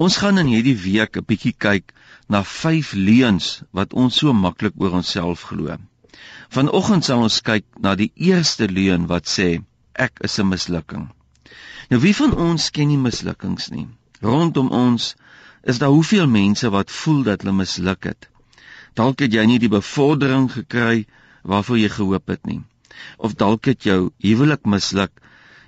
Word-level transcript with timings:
Ons 0.00 0.16
gaan 0.16 0.40
in 0.40 0.48
hierdie 0.48 0.78
week 0.80 1.16
'n 1.20 1.26
bietjie 1.30 1.52
kyk 1.64 1.92
na 2.32 2.38
vyf 2.50 2.92
leuns 3.08 3.48
wat 3.78 3.96
ons 4.02 4.20
so 4.20 4.32
maklik 4.32 4.78
oor 4.80 4.94
onsself 4.98 5.42
glo. 5.48 5.76
Vanoggend 6.56 7.04
sal 7.04 7.24
ons 7.26 7.36
kyk 7.48 7.66
na 7.86 7.92
die 8.00 8.08
eerste 8.30 8.68
leuen 8.78 9.04
wat 9.12 9.28
sê 9.32 9.48
ek 10.06 10.24
is 10.28 10.38
'n 10.40 10.48
mislukking. 10.52 11.04
Nou 11.90 12.00
wie 12.06 12.14
van 12.22 12.32
ons 12.46 12.70
ken 12.70 12.88
nie 12.88 13.02
mislukkings 13.02 13.68
nie? 13.76 13.86
Rondom 14.22 14.72
ons 14.80 15.14
is 15.74 15.78
daar 15.84 15.92
hoeveel 15.92 16.26
mense 16.26 16.70
wat 16.70 16.96
voel 17.02 17.22
dat 17.28 17.42
hulle 17.42 17.58
misluk 17.60 18.04
het. 18.04 18.28
Dalk 18.94 19.20
het 19.20 19.32
jy 19.36 19.44
nie 19.46 19.58
die 19.58 19.74
bevordering 19.76 20.48
gekry 20.52 21.06
waarvoor 21.44 21.78
jy 21.78 21.92
gehoop 22.00 22.28
het 22.28 22.46
nie. 22.46 22.62
Of 23.18 23.36
dalk 23.36 23.68
het 23.68 23.84
jou 23.84 24.00
huwelik 24.24 24.64
misluk 24.64 25.12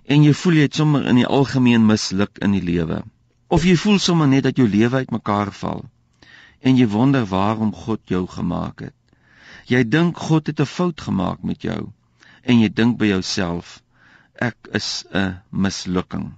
en 0.08 0.24
jy 0.24 0.32
voel 0.32 0.54
jy 0.54 0.70
het 0.70 0.80
sommer 0.80 1.04
in 1.04 1.20
die 1.20 1.32
algemeen 1.40 1.84
misluk 1.86 2.40
in 2.40 2.56
die 2.56 2.64
lewe. 2.72 3.04
Of 3.52 3.66
jy 3.68 3.74
voel 3.76 3.98
sommer 4.00 4.28
net 4.28 4.46
dat 4.46 4.56
jou 4.56 4.64
lewe 4.68 5.02
uitmekaar 5.04 5.50
val 5.52 5.82
en 6.64 6.78
jy 6.78 6.86
wonder 6.88 7.26
waarom 7.28 7.72
God 7.74 8.00
jou 8.08 8.22
gemaak 8.34 8.80
het. 8.86 8.94
Jy 9.68 9.82
dink 9.84 10.16
God 10.16 10.48
het 10.48 10.60
'n 10.60 10.70
fout 10.74 11.00
gemaak 11.08 11.42
met 11.42 11.62
jou 11.68 11.92
en 12.42 12.62
jy 12.62 12.70
dink 12.72 12.96
by 12.98 13.10
jouself 13.12 13.82
ek 14.48 14.56
is 14.80 15.04
'n 15.12 15.36
mislukking. 15.50 16.32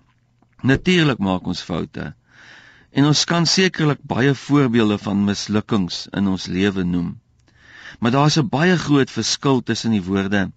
Natuurlik 0.63 1.19
maak 1.19 1.47
ons 1.47 1.63
foute. 1.63 2.15
En 2.91 3.05
ons 3.05 3.25
kan 3.25 3.47
sekerlik 3.47 4.03
baie 4.03 4.35
voorbeelde 4.35 4.99
van 4.99 5.25
mislukkings 5.25 6.09
in 6.13 6.27
ons 6.27 6.47
lewe 6.47 6.85
noem. 6.85 7.21
Maar 8.01 8.11
daar's 8.11 8.39
'n 8.39 8.49
baie 8.49 8.77
groot 8.79 9.11
verskil 9.11 9.63
tussen 9.63 9.91
die 9.91 10.03
woorde 10.03 10.51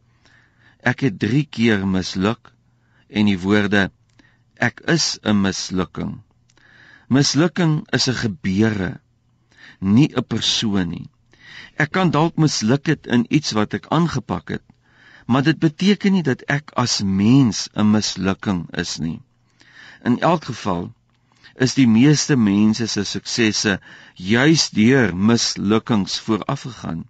ek 0.81 0.99
het 0.99 1.19
3 1.19 1.45
keer 1.45 1.88
misluk 1.88 2.53
en 3.09 3.25
die 3.25 3.39
woorde 3.39 3.91
ek 4.55 4.81
is 4.85 5.19
'n 5.23 5.41
mislukking. 5.41 6.27
Mislukking 7.16 7.88
is 7.95 8.07
'n 8.09 8.17
gebeure, 8.23 8.99
nie 9.79 10.09
'n 10.13 10.25
persoon 10.27 10.89
nie. 10.89 11.09
Ek 11.83 11.91
kan 11.91 12.11
dalk 12.11 12.36
misluk 12.36 12.86
het 12.91 13.08
in 13.08 13.23
iets 13.30 13.52
wat 13.52 13.73
ek 13.73 13.88
aangepak 13.97 14.50
het, 14.50 14.66
maar 15.25 15.44
dit 15.44 15.59
beteken 15.59 16.13
nie 16.13 16.23
dat 16.23 16.44
ek 16.47 16.72
as 16.75 17.02
mens 17.03 17.69
'n 17.75 17.91
mislukking 17.91 18.67
is 18.83 18.97
nie. 18.97 19.22
In 20.03 20.19
elk 20.19 20.44
geval 20.52 20.91
is 21.55 21.73
die 21.73 21.88
meeste 21.88 22.35
mense 22.35 22.88
se 22.88 23.03
suksesse 23.03 23.80
juis 24.16 24.69
deur 24.69 25.16
mislukkings 25.16 26.19
voorafgegaan. 26.19 27.05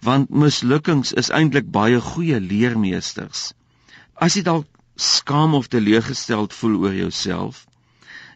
Want 0.00 0.30
mislukkings 0.30 1.12
is 1.12 1.30
eintlik 1.30 1.70
baie 1.70 2.00
goeie 2.00 2.40
leermeesters. 2.40 3.52
As 4.14 4.34
jy 4.34 4.42
dalk 4.42 4.66
skaam 4.96 5.54
of 5.54 5.68
teleurgesteld 5.68 6.52
voel 6.52 6.80
oor 6.80 6.94
jouself, 6.94 7.65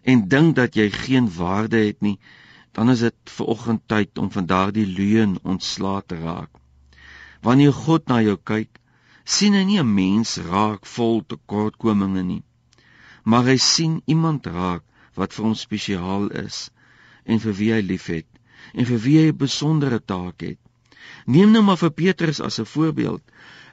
en 0.02 0.28
dink 0.28 0.56
dat 0.56 0.76
jy 0.76 0.90
geen 0.90 1.28
waarde 1.36 1.76
het 1.76 2.00
nie, 2.00 2.18
dan 2.72 2.90
is 2.90 3.02
dit 3.04 3.14
ver 3.36 3.46
oggend 3.46 3.82
tyd 3.86 4.18
om 4.18 4.30
van 4.30 4.46
daardie 4.46 4.86
leuen 4.86 5.38
ontslae 5.42 6.02
te 6.06 6.16
raak. 6.16 6.50
Wanneer 7.42 7.72
God 7.72 8.08
na 8.08 8.20
jou 8.22 8.36
kyk, 8.36 8.80
sien 9.24 9.54
hy 9.54 9.64
nie 9.64 9.80
'n 9.80 9.94
mens 9.94 10.36
raak 10.36 10.86
vol 10.86 11.22
tekortkominge 11.26 12.22
nie, 12.22 12.42
maar 13.24 13.44
hy 13.44 13.56
sien 13.56 14.02
iemand 14.06 14.46
raak 14.46 14.82
wat 15.14 15.34
vir 15.34 15.44
hom 15.44 15.54
spesiaal 15.54 16.30
is 16.30 16.70
en 17.24 17.40
vir 17.40 17.54
wie 17.60 17.72
hy 17.72 17.80
liefhet 17.80 18.26
en 18.74 18.86
vir 18.86 18.98
wie 19.04 19.18
hy 19.18 19.28
'n 19.32 19.36
besondere 19.36 20.00
taak 20.00 20.40
het. 20.40 20.58
Neem 21.26 21.50
nou 21.52 21.62
maar 21.62 21.76
vir 21.76 21.90
Petrus 21.90 22.40
as 22.40 22.58
'n 22.60 22.64
voorbeeld. 22.64 23.22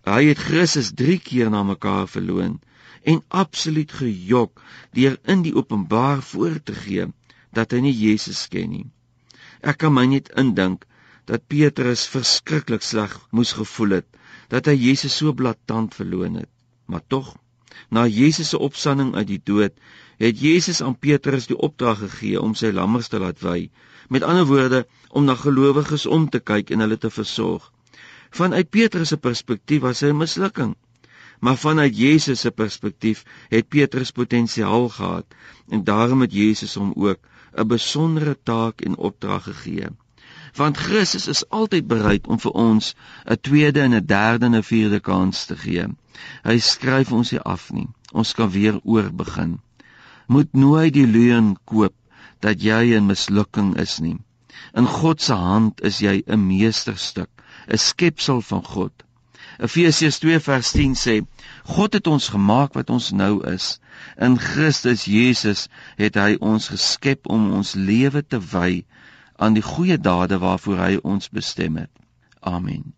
Hy 0.05 0.23
het 0.25 0.37
Christus 0.37 0.91
3 0.91 1.19
keer 1.19 1.49
na 1.49 1.63
mekaar 1.63 2.07
verloon 2.07 2.59
en 3.03 3.23
absoluut 3.27 3.91
gejok 3.91 4.61
deur 4.97 5.17
in 5.25 5.41
die 5.45 5.55
openbaar 5.55 6.21
voor 6.21 6.59
te 6.63 6.75
gee 6.75 7.07
dat 7.53 7.71
hy 7.71 7.81
nie 7.85 7.95
Jesus 7.95 8.47
ken 8.51 8.69
nie. 8.69 8.85
Ek 9.61 9.79
kan 9.81 9.93
my 9.93 10.05
net 10.05 10.29
indink 10.37 10.85
dat 11.27 11.47
Petrus 11.51 12.05
verskriklik 12.07 12.85
sleg 12.85 13.15
moes 13.31 13.55
gevoel 13.57 13.99
het 13.99 14.07
dat 14.53 14.69
hy 14.69 14.75
Jesus 14.79 15.17
so 15.19 15.33
blaatant 15.33 15.95
verloon 15.97 16.39
het. 16.39 16.49
Maar 16.87 17.03
tog, 17.07 17.33
na 17.91 18.05
Jesus 18.07 18.53
se 18.53 18.59
opstanding 18.59 19.15
uit 19.15 19.27
die 19.27 19.41
dood, 19.43 19.73
het 20.17 20.39
Jesus 20.39 20.81
aan 20.81 20.95
Petrus 20.95 21.49
die 21.51 21.57
opdrag 21.57 21.99
gegee 21.99 22.39
om 22.41 22.55
sy 22.55 22.71
lammers 22.71 23.11
te 23.11 23.19
laat 23.19 23.41
wy. 23.43 23.69
Met 24.09 24.23
ander 24.23 24.47
woorde, 24.47 24.85
om 25.09 25.27
na 25.27 25.35
gelowiges 25.35 26.05
om 26.05 26.29
te 26.31 26.39
kyk 26.39 26.71
en 26.71 26.85
hulle 26.85 26.97
te 26.97 27.11
versorg. 27.11 27.67
Vanuit 28.31 28.69
Petrus 28.69 29.11
se 29.11 29.17
perspektief 29.17 29.83
was 29.83 30.01
hy 30.01 30.13
'n 30.13 30.17
mislukking. 30.23 30.75
Maar 31.39 31.57
vanuit 31.57 31.97
Jesus 31.97 32.39
se 32.39 32.51
perspektief 32.51 33.23
het 33.49 33.67
Petrus 33.67 34.11
potensiaal 34.11 34.89
gehad 34.89 35.25
en 35.69 35.83
daarom 35.83 36.21
het 36.21 36.33
Jesus 36.33 36.73
hom 36.73 36.93
ook 36.95 37.19
'n 37.53 37.67
besondere 37.67 38.37
taak 38.43 38.81
en 38.81 38.97
opdrag 38.97 39.43
gegee. 39.43 39.87
Want 40.53 40.77
Christus 40.77 41.27
is 41.27 41.49
altyd 41.49 41.87
bereid 41.87 42.27
om 42.27 42.39
vir 42.39 42.51
ons 42.51 42.95
'n 43.25 43.37
tweede 43.41 43.81
en 43.81 43.93
'n 43.93 44.05
derde 44.05 44.45
en 44.45 44.55
'n 44.55 44.63
vierde 44.63 44.99
kans 44.99 45.45
te 45.45 45.57
gee. 45.57 45.85
Hy 46.43 46.57
skryf 46.59 47.11
ons 47.11 47.31
nie 47.31 47.41
af 47.41 47.71
nie. 47.71 47.87
Ons 48.11 48.33
kan 48.33 48.49
weer 48.49 48.79
oor 48.83 49.13
begin. 49.13 49.59
Moet 50.27 50.53
nooit 50.53 50.93
die 50.93 51.07
leuen 51.07 51.55
koop 51.63 51.93
dat 52.39 52.61
jy 52.61 52.95
'n 52.95 53.05
mislukking 53.05 53.77
is 53.77 53.99
nie. 53.99 54.17
In 54.73 54.85
God 54.85 55.21
se 55.21 55.33
hand 55.33 55.81
is 55.81 55.99
jy 55.99 56.23
'n 56.25 56.47
meesterstuk, 56.47 57.29
'n 57.67 57.77
skepsel 57.77 58.41
van 58.41 58.63
God. 58.63 59.03
Efesiërs 59.57 60.19
2 60.19 60.39
vers 60.39 60.71
10 60.71 60.95
sê: 60.95 61.15
God 61.75 61.93
het 61.93 62.07
ons 62.07 62.29
gemaak 62.33 62.73
wat 62.77 62.89
ons 62.89 63.11
nou 63.11 63.41
is. 63.53 63.79
In 64.17 64.37
Christus 64.39 65.05
Jesus 65.09 65.67
het 65.97 66.15
hy 66.15 66.35
ons 66.39 66.69
geskep 66.73 67.25
om 67.25 67.51
ons 67.57 67.73
lewe 67.73 68.21
te 68.21 68.39
wy 68.53 68.83
aan 69.37 69.57
die 69.57 69.65
goeie 69.65 69.97
dade 69.97 70.37
waarvoor 70.41 70.77
hy 70.77 70.93
ons 71.03 71.29
bestem 71.29 71.77
het. 71.81 71.91
Amen. 72.39 72.93